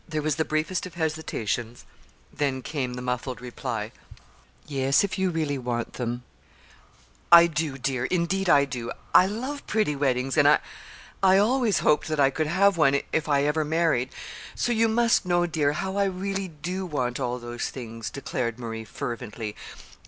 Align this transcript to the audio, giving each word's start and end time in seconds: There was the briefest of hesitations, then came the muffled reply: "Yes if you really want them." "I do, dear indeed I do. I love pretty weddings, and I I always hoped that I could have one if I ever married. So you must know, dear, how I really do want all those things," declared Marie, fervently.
There 0.09 0.23
was 0.23 0.37
the 0.37 0.45
briefest 0.45 0.87
of 0.87 0.95
hesitations, 0.95 1.85
then 2.33 2.63
came 2.63 2.95
the 2.95 3.03
muffled 3.03 3.39
reply: 3.39 3.91
"Yes 4.65 5.03
if 5.03 5.19
you 5.19 5.29
really 5.29 5.59
want 5.59 5.93
them." 5.93 6.23
"I 7.31 7.45
do, 7.45 7.77
dear 7.77 8.05
indeed 8.05 8.49
I 8.49 8.65
do. 8.65 8.91
I 9.13 9.27
love 9.27 9.67
pretty 9.67 9.95
weddings, 9.95 10.37
and 10.37 10.47
I 10.47 10.57
I 11.21 11.37
always 11.37 11.81
hoped 11.85 12.07
that 12.07 12.19
I 12.19 12.31
could 12.31 12.47
have 12.47 12.77
one 12.77 12.99
if 13.13 13.29
I 13.29 13.43
ever 13.43 13.63
married. 13.63 14.09
So 14.55 14.71
you 14.71 14.87
must 14.87 15.23
know, 15.27 15.45
dear, 15.45 15.73
how 15.73 15.97
I 15.97 16.05
really 16.05 16.47
do 16.47 16.83
want 16.87 17.19
all 17.19 17.37
those 17.37 17.69
things," 17.69 18.09
declared 18.09 18.57
Marie, 18.57 18.85
fervently. 18.85 19.55